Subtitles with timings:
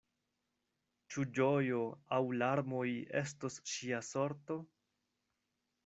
[1.15, 1.83] Ĉu ĝojo
[2.19, 2.89] aŭ larmoj
[3.25, 4.63] estos ŝia sorto?